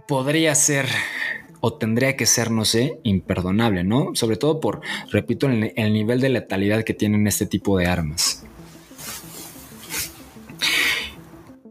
[0.06, 0.86] podría ser
[1.60, 4.14] o tendría que ser, no sé, imperdonable, ¿no?
[4.14, 4.80] Sobre todo por,
[5.10, 8.39] repito, el, el nivel de letalidad que tienen este tipo de armas.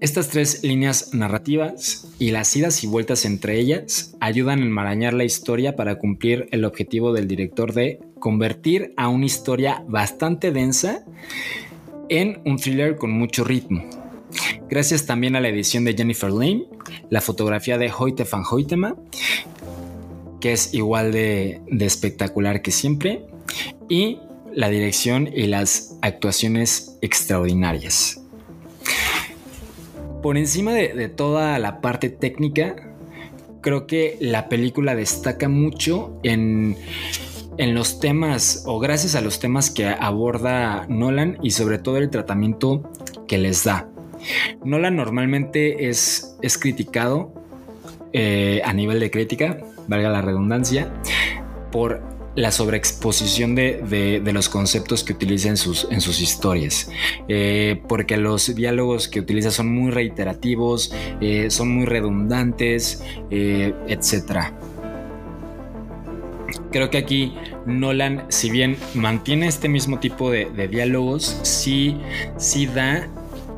[0.02, 5.26] Estas tres líneas narrativas y las idas y vueltas entre ellas ayudan a enmarañar la
[5.26, 11.04] historia para cumplir el objetivo del director de convertir a una historia bastante densa
[12.08, 13.84] en un thriller con mucho ritmo.
[14.70, 16.68] Gracias también a la edición de Jennifer Lane,
[17.10, 18.96] la fotografía de Hoyte van Hoytema,
[20.40, 23.26] que es igual de, de espectacular que siempre,
[23.90, 24.20] y
[24.54, 28.22] la dirección y las actuaciones extraordinarias.
[30.22, 32.76] Por encima de, toda la parte técnica,
[33.62, 36.76] creo que la película destaca mucho en,
[37.58, 42.10] en los temas o gracias a los temas que aborda Nolan y sobre todo el
[42.10, 42.90] tratamiento
[43.28, 43.90] que les da.
[44.64, 47.34] Nolan normalmente es, es criticado
[48.12, 50.92] eh, a nivel de crítica, valga la redundancia,
[51.72, 52.02] por
[52.40, 56.90] la sobreexposición de, de, los conceptos que utiliza en sus, en sus historias.
[57.28, 64.54] Eh, porque los diálogos que utiliza son muy reiterativos, eh, son muy redundantes, eh, etc.
[66.72, 67.34] Creo que aquí
[67.66, 71.98] Nolan, si bien mantiene este mismo tipo de, de diálogos, sí,
[72.38, 73.10] sí da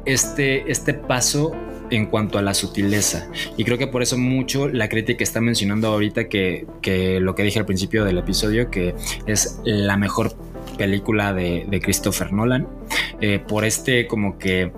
[0.05, 1.51] este, este paso
[1.91, 3.29] en cuanto a la sutileza.
[3.57, 7.43] Y creo que por eso mucho la crítica está mencionando ahorita que, que lo que
[7.43, 8.95] dije al principio del episodio, que
[9.27, 10.35] es la mejor
[10.77, 12.67] película de, Christopher Nolan,
[13.19, 14.71] eh, por este como que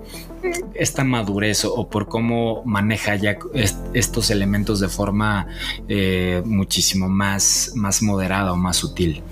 [0.74, 5.46] esta madurez o, por cómo maneja ya est estos elementos de forma
[5.88, 9.22] eh, muchísimo más, más moderada o más sutil,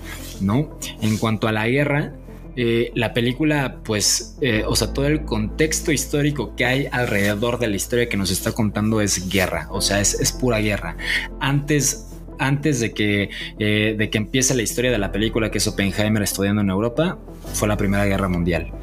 [0.41, 0.79] ¿no?
[1.01, 2.13] En cuanto a la guerra,
[2.55, 7.67] eh, la película, pues, eh, o sea, todo el contexto histórico que hay alrededor de
[7.67, 10.97] la historia que nos está contando es guerra, o sea, es, pura guerra.
[11.39, 15.67] Antes antes de que, eh, de que empiece la historia de la película, que es
[15.67, 17.19] Oppenheimer estudiando en Europa,
[17.53, 18.73] fue la Primera Guerra Mundial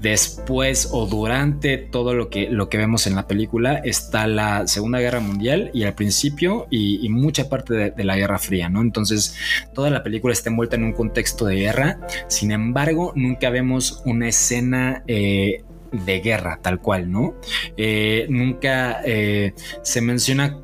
[0.00, 5.00] después o durante todo lo que, lo que vemos en la película está la Segunda
[5.00, 8.80] Guerra Mundial y al principio y, mucha parte de, de, la Guerra Fría, ¿no?
[8.80, 9.36] Entonces
[9.74, 14.28] toda la película está envuelta en un contexto de guerra, sin embargo nunca vemos una
[14.28, 15.02] escena...
[15.06, 17.34] Eh, de guerra, tal cual, ¿no?
[17.76, 20.58] Eh, nunca eh, se menciona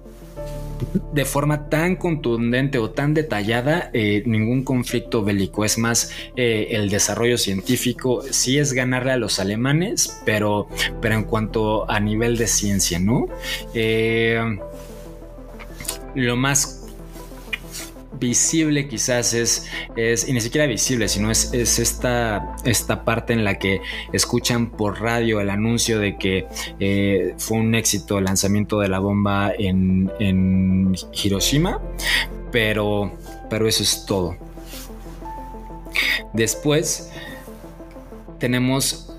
[1.13, 5.65] de forma tan contundente o tan detallada eh, ningún conflicto bélico.
[5.65, 10.69] Es más, eh, el desarrollo científico sí es ganarle a los alemanes, pero,
[11.01, 13.27] pero en cuanto a nivel de ciencia, ¿no?
[13.75, 14.41] Eh,
[16.15, 16.84] lo más
[18.19, 23.45] visible quizás es, es, y ni siquiera visible, sino es, es esta, esta parte en
[23.45, 23.81] la que
[24.13, 26.47] escuchan por radio el anuncio de que
[26.81, 31.81] eh, fue un éxito el lanzamiento de la bomba en, en Hiroshima,
[32.51, 33.13] pero,
[33.51, 34.37] pero eso es todo.
[36.33, 37.11] Después
[38.39, 39.13] tenemos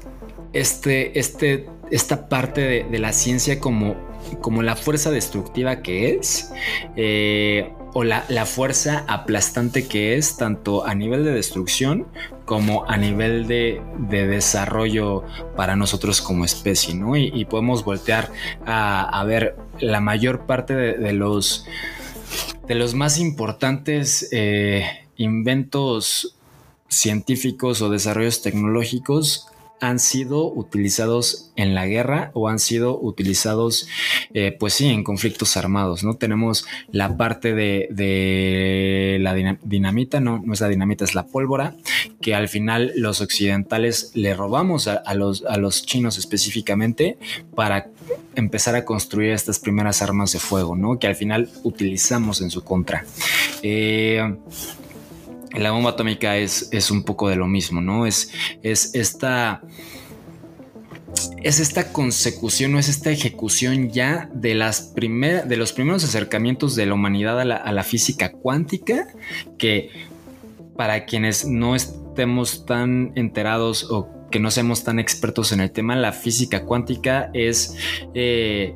[0.54, 3.96] este, este, esta parte de, de la ciencia como,
[4.42, 6.52] como la fuerza destructiva que es.
[6.96, 12.06] Eh, o la, la, fuerza aplastante que es tanto a nivel de destrucción
[12.44, 15.24] como a nivel de, de desarrollo
[15.56, 17.16] para nosotros como especie, ¿no?
[17.16, 18.30] Y, podemos voltear
[18.66, 21.66] a, a, ver la mayor parte de, de, los,
[22.68, 24.86] de los más importantes eh,
[25.16, 26.36] inventos
[26.90, 29.48] científicos o desarrollos tecnológicos
[29.82, 33.88] han sido utilizados en la guerra o han sido utilizados,
[34.34, 36.16] eh, pues sí, en conflictos armados, ¿no?
[36.16, 41.76] Tenemos la parte de, la dinamita, no, no es la dinamita, es la pólvora,
[42.22, 47.18] que al final los occidentales le robamos a, a, los, a los chinos específicamente
[47.54, 47.90] para
[48.36, 51.00] empezar a construir estas primeras armas de fuego, ¿no?
[51.00, 53.06] Que al final utilizamos en su contra.
[53.62, 54.36] Eh,
[55.58, 58.06] la bomba atómica es, es, un poco de lo mismo, ¿no?
[58.06, 58.32] Es,
[58.64, 59.62] es esta.
[61.42, 66.76] Es esta consecución o es esta ejecución ya de, las primer, de los primeros acercamientos
[66.76, 69.08] de la humanidad a la, física cuántica
[69.58, 69.92] que
[70.76, 75.96] para quienes no estemos tan enterados o que no seamos tan expertos en el tema,
[75.96, 77.78] la física cuántica es
[78.14, 78.76] eh,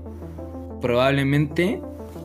[0.80, 1.82] probablemente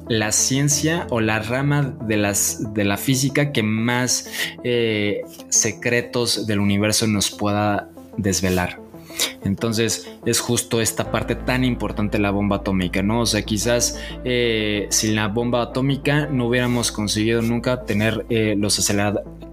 [0.09, 4.31] la ciencia o la rama de, las, de la física que más
[4.63, 8.85] eh, secretos del universo nos pueda desvelar.
[9.45, 13.21] Entonces es justo esta parte tan importante de la bomba atómica, ¿no?
[13.21, 18.81] O sea, quizás eh, sin la bomba atómica no hubiéramos conseguido nunca tener eh, los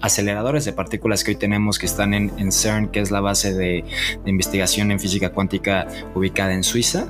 [0.01, 3.83] aceleradores de partículas que hoy tenemos que están en, CERN, que es la base de,
[4.25, 7.07] investigación en física cuántica ubicada en Suiza.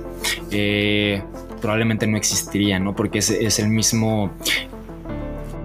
[1.62, 2.96] Probablemente no existiría, ¿no?
[2.96, 4.32] Porque es el mismo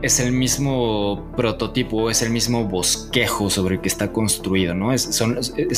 [0.02, 4.92] es el mismo prototipo, es el mismo bosquejo sobre el que está construido, ¿no?
[4.92, 5.20] Es,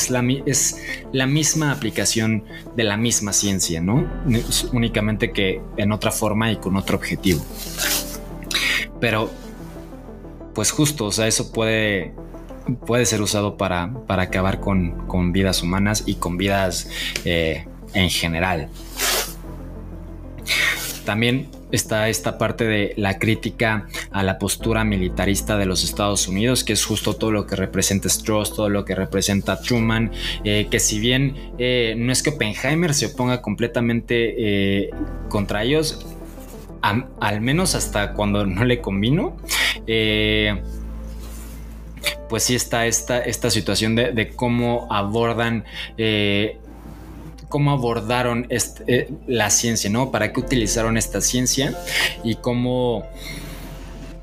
[0.09, 0.21] la,
[1.27, 2.43] misma aplicación
[2.75, 4.07] de la misma ciencia, ¿no?
[4.73, 7.43] únicamente que en otra forma y con otro objetivo.
[8.99, 9.29] Pero,
[10.53, 12.13] pues justo, o sea, eso puede,
[12.85, 16.89] puede ser usado para, para acabar con, vidas humanas y con vidas
[17.23, 18.69] eh, en general.
[21.05, 26.63] También está esta parte de la crítica a la postura militarista de los Estados Unidos,
[26.63, 30.11] que es justo todo lo que representa Strauss, todo lo que representa Truman,
[30.43, 34.89] eh, que si bien eh, no es que Oppenheimer se oponga completamente eh,
[35.29, 36.05] contra ellos,
[36.81, 39.35] al menos hasta cuando no le convino,
[42.29, 45.65] pues sí está esta, esta situación de, de cómo abordan
[47.49, 50.11] cómo abordaron eh, la ciencia, ¿no?
[50.11, 51.77] ¿Para qué utilizaron esta ciencia?
[52.23, 53.05] Y cómo...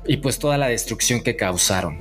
[0.07, 1.99] Y pues toda la destrucción que causaron.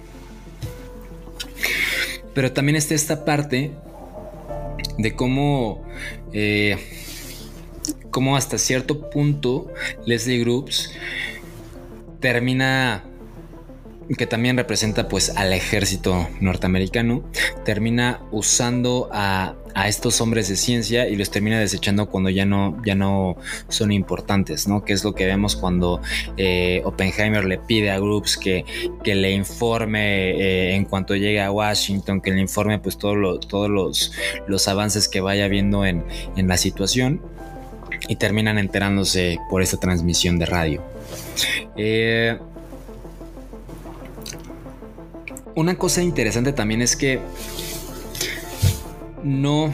[2.32, 3.72] Pero también está esta parte
[4.96, 5.84] de cómo...
[6.32, 6.78] Eh,
[8.10, 9.70] cómo hasta cierto punto
[10.06, 10.90] Leslie Groups
[12.20, 13.04] termina
[14.14, 17.24] que también representa pues al ejército norteamericano,
[17.64, 19.54] termina usando a,
[19.86, 23.36] estos hombres de ciencia y los termina desechando cuando ya no, ya no
[23.68, 24.82] son importantes, ¿no?
[24.82, 26.00] Que es lo que vemos cuando
[26.38, 28.64] eh, Oppenheimer le pide a Groups que,
[29.04, 33.68] que le informe eh, en cuanto llegue a Washington, que le informe pues todo todos
[33.68, 34.12] los,
[34.48, 37.20] los, avances que vaya viendo en, en la situación
[38.08, 40.82] y terminan enterándose por esta transmisión de radio.
[41.76, 42.38] Eh,
[45.56, 47.18] una cosa interesante también es que
[49.24, 49.72] no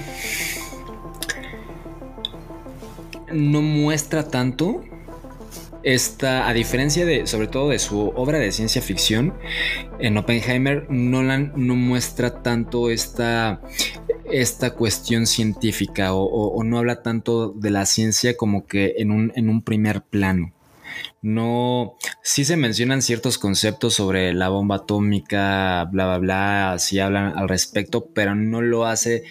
[3.33, 4.83] no muestra tanto
[5.83, 9.35] esta, a diferencia de, sobre todo de su obra de ciencia ficción,
[9.99, 13.61] en Oppenheimer, Nolan no muestra tanto esta,
[14.31, 19.49] esta cuestión científica o, no habla tanto de la ciencia como que en un, en
[19.49, 20.53] un primer plano
[21.23, 27.37] no, sí se mencionan ciertos conceptos sobre la bomba atómica, bla, bla, bla, sí hablan
[27.37, 29.25] al respecto, pero no lo hace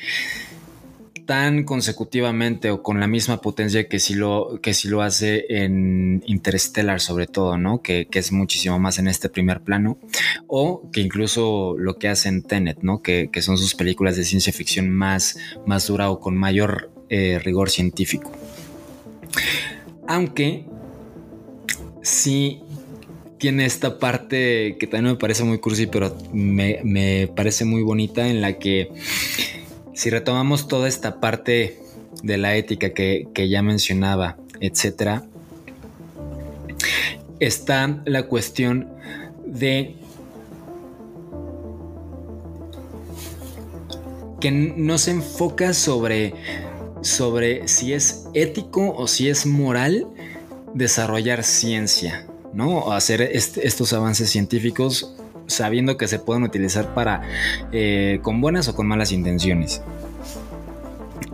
[1.31, 6.99] tan consecutivamente o con la misma potencia que si lo, que lo hace en Interstellar
[6.99, 7.81] sobre todo, ¿no?
[7.81, 9.97] Que, es muchísimo más en este primer plano
[10.47, 13.01] o que incluso lo que hace en Tenet, ¿no?
[13.01, 17.69] Que, son sus películas de ciencia ficción más, más dura o con mayor eh, rigor
[17.69, 18.31] científico.
[20.07, 20.65] Aunque
[22.01, 22.61] sí
[23.41, 28.39] tiene esta parte que también me parece muy cursi, pero me, parece muy bonita en
[28.39, 28.91] la que
[29.93, 31.79] si retomamos toda esta parte
[32.21, 35.25] de la ética que, ya mencionaba, etcétera,
[37.39, 38.89] está la cuestión
[39.47, 39.95] de
[44.39, 46.35] que no se enfoca sobre,
[47.01, 50.07] sobre si es ético o si es moral
[50.73, 52.91] desarrollar ciencia, ¿no?
[52.91, 55.15] Hacer estos avances científicos
[55.47, 57.21] sabiendo que se pueden utilizar para
[57.71, 59.81] eh, con buenas o con malas intenciones.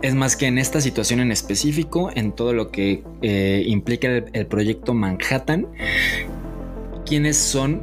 [0.02, 4.46] Es más que en esta situación en específico, en todo lo que eh, implica el
[4.46, 5.66] proyecto Manhattan,
[7.04, 7.82] quiénes son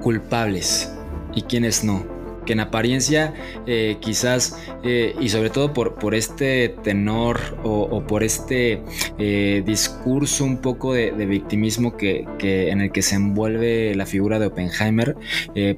[0.00, 0.90] culpables
[1.34, 2.15] y quiénes no
[2.46, 3.34] que en apariencia
[3.66, 8.82] eh, quizás eh, y sobre todo por, por este tenor o, por este
[9.18, 14.46] eh, discurso un poco de, victimismo que, en el que se envuelve la figura de
[14.46, 15.16] Oppenheimer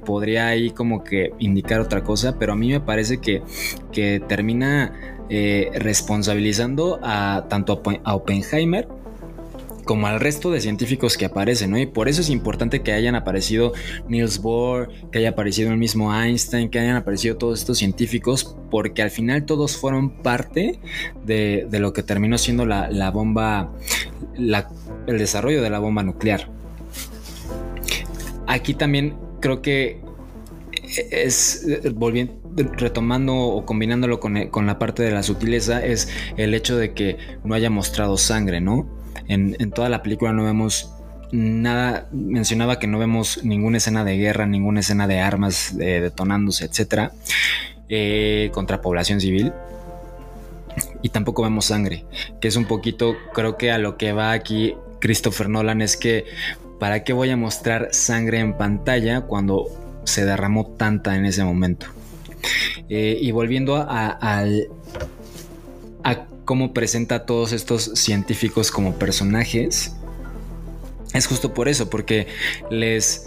[0.04, 3.42] podría ahí como que indicar otra cosa pero a mí me parece que,
[3.90, 4.92] que termina
[5.30, 8.88] responsabilizando a tanto a Oppenheimer
[9.88, 11.78] como al resto de científicos que aparecen, ¿no?
[11.78, 13.72] Y por eso es importante que hayan aparecido
[14.06, 19.00] Niels Bohr, que haya aparecido el mismo Einstein, que hayan aparecido todos estos científicos, porque
[19.00, 20.78] al final todos fueron parte
[21.24, 23.72] de, lo que terminó siendo la, bomba,
[24.36, 26.50] el desarrollo de la bomba nuclear.
[28.46, 30.02] Aquí también creo que
[31.10, 32.34] es volviendo
[32.76, 37.16] retomando o combinándolo con, con, la parte de la sutileza es el hecho de que
[37.42, 38.97] no haya mostrado sangre, ¿no?
[39.28, 40.90] En, toda la película no vemos
[41.30, 47.12] nada, mencionaba que no vemos ninguna escena de guerra, ninguna escena de armas detonándose, etcétera,
[47.88, 49.52] eh, contra población civil.
[51.02, 52.04] y tampoco vemos sangre,
[52.40, 56.24] que es un poquito, creo que a lo que va aquí Christopher Nolan es que,
[56.78, 59.66] ¿para qué voy a mostrar sangre en pantalla cuando
[60.04, 61.86] se derramó tanta en ese momento?
[62.88, 64.68] Eh, y volviendo a, al-
[66.04, 69.92] a cómo presenta a todos estos científicos como personajes,
[71.12, 72.26] es justo por eso, porque
[72.70, 73.26] les...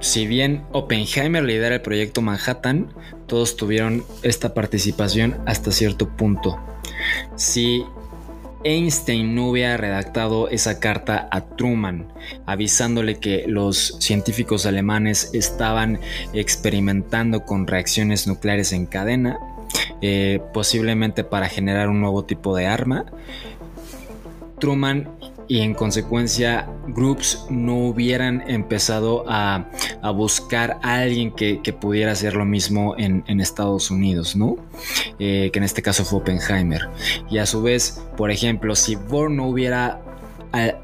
[0.00, 2.88] Si bien Oppenheimer lidera el proyecto Manhattan,
[3.26, 6.58] todos tuvieron esta participación hasta cierto punto.
[7.36, 7.84] Si
[8.64, 12.10] Einstein no hubiera redactado esa carta a Truman
[12.46, 16.00] avisándole que los científicos alemanes estaban
[16.32, 19.38] experimentando con reacciones nucleares en cadena,
[20.00, 23.06] eh, posiblemente para generar un nuevo tipo de arma,
[24.58, 25.08] Truman
[25.46, 29.66] y en consecuencia Groups no hubieran empezado a,
[30.02, 34.56] a buscar a alguien que, que pudiera hacer lo mismo en, Estados Unidos, ¿no?
[35.18, 36.88] Eh, que en este caso fue Oppenheimer.
[37.30, 40.00] Y a su vez, por ejemplo, si Bohr no hubiera
[40.52, 40.74] a-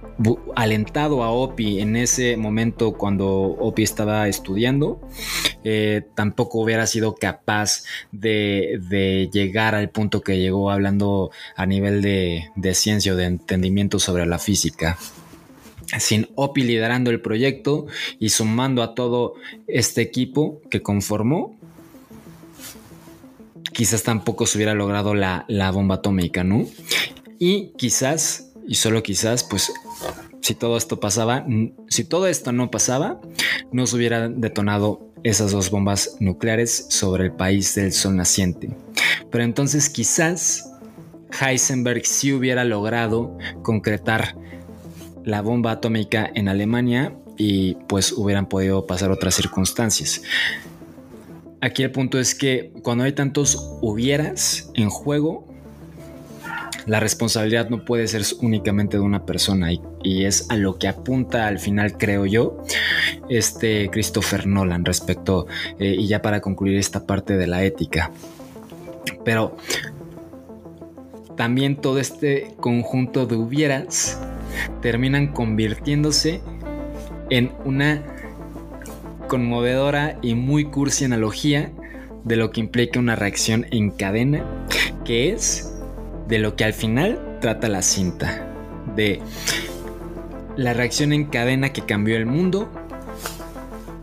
[0.55, 5.01] alentado a Opie en ese momento cuando Opie estaba estudiando,
[5.65, 12.75] eh, tampoco hubiera sido capaz de, llegar al punto que llegó hablando a nivel de,
[12.75, 14.99] ciencia o de entendimiento sobre la física.
[15.99, 17.87] Sin Opie liderando el proyecto
[18.19, 19.35] y sumando a todo
[19.67, 21.57] este equipo que conformó,
[23.73, 26.67] quizás tampoco se hubiera logrado la, la bomba atómica, ¿no?
[27.39, 29.73] Y quizás, y solo quizás, pues
[30.41, 31.47] si todo esto pasaba,
[31.89, 33.21] si todo esto no pasaba,
[33.73, 38.71] no se hubieran detonado esas dos bombas nucleares sobre el país del sol naciente.
[39.31, 40.71] Pero entonces quizás
[41.41, 44.37] Heisenberg sí hubiera logrado concretar
[45.25, 50.23] la bomba atómica en Alemania y pues hubieran podido pasar otras circunstancias.
[51.61, 55.54] Aquí el punto es que cuando hay tantos hubieras en juego,
[56.87, 59.81] la responsabilidad no puede ser únicamente de una persona y,
[60.25, 62.63] es a lo que apunta al final, creo yo,
[63.29, 65.47] este Christopher Nolan respecto,
[65.79, 68.11] eh, y ya para concluir esta parte de la ética.
[69.25, 69.57] Pero
[71.37, 74.21] también todo este conjunto de hubieras
[74.83, 76.43] terminan convirtiéndose
[77.31, 78.03] en una
[79.29, 81.73] conmovedora y muy cursi analogía
[82.25, 84.45] de lo que implica una reacción en cadena,
[85.05, 85.74] que es
[86.29, 88.47] de lo que al final trata la cinta,
[88.95, 89.21] de
[90.57, 92.71] la reacción en cadena que cambió el mundo,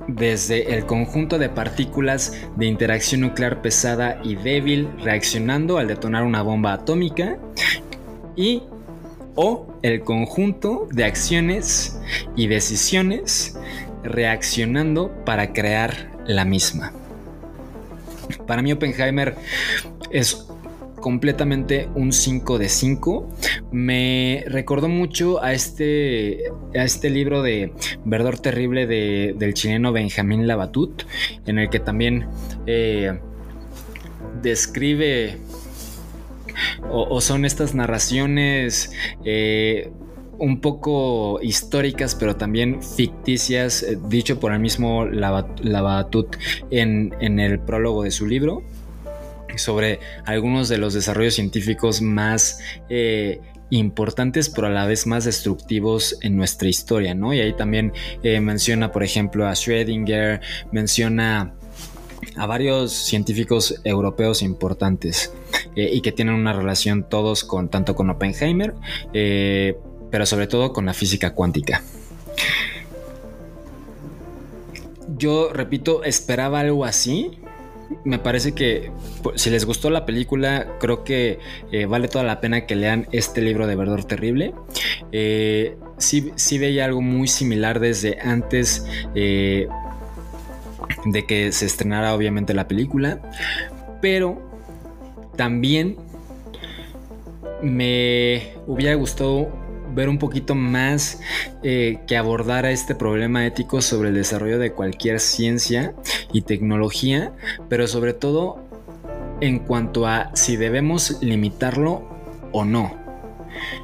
[0.08, 6.42] desde el conjunto de partículas de interacción nuclear pesada y débil reaccionando al detonar una
[6.42, 7.38] bomba atómica,
[8.36, 8.64] y
[9.36, 12.00] o el conjunto de acciones
[12.36, 13.58] y decisiones
[14.04, 16.92] reaccionando para crear la misma.
[18.46, 19.36] Para mí Oppenheimer
[20.12, 20.48] es
[21.02, 23.28] completamente un 5 de 5.
[23.72, 26.44] Me recordó mucho a este,
[26.74, 27.74] a este libro de
[28.06, 31.04] Verdor Terrible de- del chileno Benjamín Labatut,
[31.46, 32.28] en el que también
[32.68, 33.20] eh,
[34.42, 35.38] describe
[36.90, 38.92] o, son estas narraciones
[39.26, 39.90] eh,
[40.38, 46.36] un poco históricas, pero también ficticias, eh, dicho por el mismo Labatut
[46.72, 48.64] en, en el prólogo de su libro,
[49.58, 53.40] sobre algunos de los desarrollos científicos más eh,
[53.70, 57.34] importantes, pero a la vez más destructivos en nuestra historia, ¿no?
[57.34, 57.94] Y ahí también
[58.24, 60.42] eh, menciona, por ejemplo, a Schrödinger,
[60.72, 61.54] menciona
[62.36, 65.34] a varios científicos europeos importantes
[65.76, 68.76] eh, y que tienen una relación todos con tanto con Oppenheimer,
[69.12, 71.82] pero sobre todo con la física cuántica.
[75.18, 77.32] Yo repito, esperaba algo así.
[78.04, 81.40] Me parece que pues, si les gustó la película, creo que
[81.72, 84.54] eh, vale toda la pena que lean este libro de Verdor Terrible.
[85.12, 88.86] Eh, sí, sí veía algo muy similar desde antes
[89.16, 89.68] eh,
[91.06, 93.22] de que se estrenara obviamente la película,
[94.02, 94.42] pero
[95.36, 95.98] también
[97.62, 99.61] me hubiera gustado
[99.94, 101.20] ver un poquito más
[101.64, 105.94] eh, que abordara este problema ético sobre el desarrollo de cualquier ciencia
[106.34, 107.34] y tecnología,
[107.70, 108.60] pero sobre todo
[109.42, 112.08] en cuanto a si debemos limitarlo
[112.52, 112.96] o no.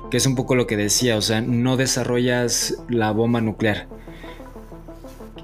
[0.09, 3.87] Que es un poco lo que decía, o sea, no desarrollas la bomba nuclear.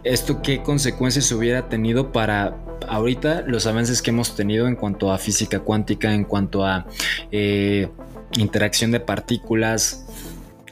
[0.03, 2.57] ¿Esto qué consecuencias hubiera tenido para
[2.87, 6.85] ahorita los avances que hemos tenido en cuanto a física cuántica, en cuanto a
[7.31, 7.89] eh,
[8.37, 10.05] interacción de partículas,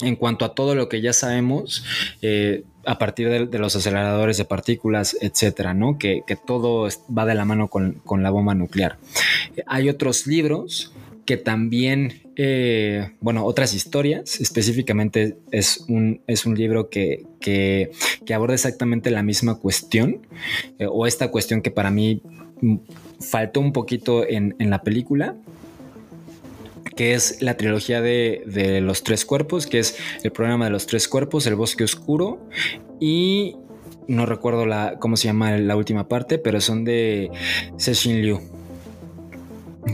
[0.02, 1.84] en cuanto a todo lo que ya sabemos
[2.22, 5.98] eh, a partir de, los aceleradores de partículas, etcétera, ¿no?
[5.98, 8.98] Que, todo va de la mano con, la bomba nuclear.
[9.68, 10.94] Hay otros libros
[11.26, 16.22] que también, eh, bueno, otras historias, específicamente es un,
[16.56, 17.92] libro que,
[18.34, 20.26] aborda exactamente la misma cuestión,
[20.80, 22.22] eh, o esta cuestión que para mí
[23.20, 25.36] faltó un poquito en la película
[26.96, 30.88] que es la trilogía de, de, los tres cuerpos, que es el programa de los
[30.88, 32.48] tres cuerpos, el bosque oscuro
[33.00, 33.56] y
[34.08, 37.32] no recuerdo la, cómo se llama la última parte, pero son de
[37.80, 38.42] Cixin Liu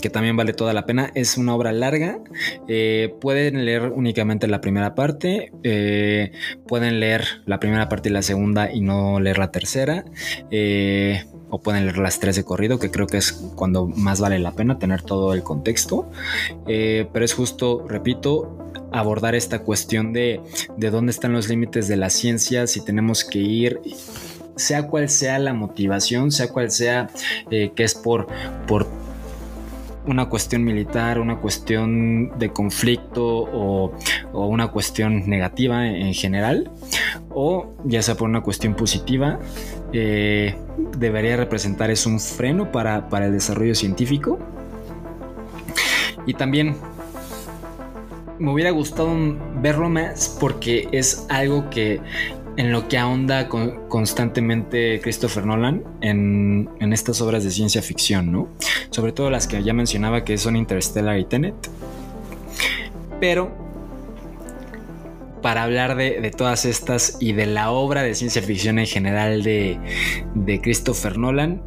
[0.01, 1.11] que también vale toda la pena.
[1.15, 2.19] Es una obra larga.
[2.67, 5.51] Eh, pueden leer únicamente la primera parte.
[5.63, 6.31] Eh,
[6.67, 10.05] pueden leer la primera parte y la segunda y no leer la tercera.
[10.51, 14.39] Eh, o pueden leer las tres de corrido, que creo que es cuando más vale
[14.39, 16.09] la pena tener todo el contexto.
[16.65, 18.57] pero es justo, repito,
[18.91, 20.41] abordar esta cuestión de,
[20.77, 23.81] de dónde están los límites de la ciencia, si tenemos que ir
[24.57, 27.09] sea cual sea la motivación, sea cual sea
[27.49, 28.27] que es por,
[28.67, 28.87] por
[30.07, 33.91] una cuestión militar, una cuestión de conflicto o,
[34.33, 36.71] una cuestión negativa en, general,
[37.29, 39.39] o ya sea por una cuestión positiva,
[39.93, 40.55] eh,
[40.97, 44.39] debería representar es un freno para, para el desarrollo científico.
[46.25, 46.75] Y también
[48.39, 49.09] me hubiera gustado
[49.61, 52.01] verlo más porque es algo que
[52.57, 58.47] en lo que ahonda constantemente Christopher Nolan en, estas obras de ciencia ficción, ¿no?
[58.89, 61.55] Sobre todo las que ya mencionaba que son Interstellar y Tenet.
[63.19, 63.51] Pero
[65.47, 69.79] para hablar de, todas estas y de la obra de ciencia ficción en general de,
[70.61, 71.61] Christopher Nolan,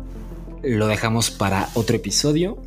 [0.62, 2.58] lo dejamos para otro episodio.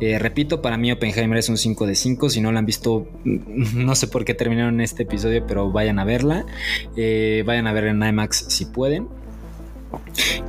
[0.00, 2.30] Eh, repito, para mí Oppenheimer es un 5 de 5.
[2.30, 6.04] Si no la han visto, no sé por qué terminaron este episodio, pero vayan a
[6.04, 6.44] verla.
[6.96, 9.06] Eh, vayan a ver en IMAX si pueden.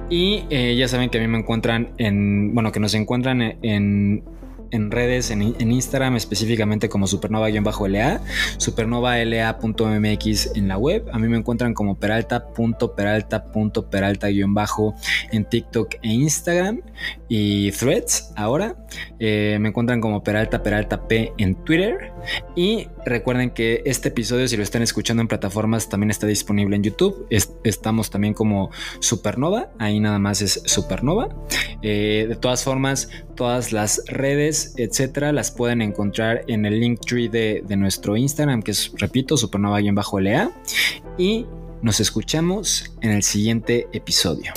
[0.09, 3.57] Y eh, ya saben que a mí me encuentran en, bueno, que nos encuentran en
[3.61, 4.23] en
[4.91, 8.21] redes, en, Instagram específicamente como supernova-la,
[8.57, 11.07] supernova.la.mx en la web.
[11.11, 14.27] A mí me encuentran como peralta.peralta.peralta-
[15.31, 16.81] en TikTok e Instagram
[17.29, 18.75] y Threads ahora.
[19.19, 22.11] Eh, me encuentran como Peralta Peralta P en Twitter.
[22.55, 26.83] Y recuerden que este episodio, si lo están escuchando en plataformas, también está disponible en
[26.83, 27.27] YouTube.
[27.63, 29.69] estamos también como Supernova.
[29.79, 31.29] Ahí nada más es Supernova.
[31.81, 37.29] Eh, de todas formas, todas las redes, etcétera, las pueden encontrar en el link tree
[37.29, 40.51] de, de nuestro Instagram, que es, repito, supernova-lea.
[41.17, 41.45] Y
[41.81, 44.53] nos escuchamos en el siguiente episodio.